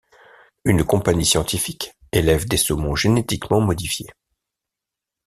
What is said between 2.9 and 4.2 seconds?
génétiquement modifiés.